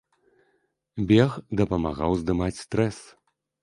Бег 1.13 1.37
дапамагаў 1.63 2.11
здымаць 2.25 2.55
стрэс. 2.65 2.97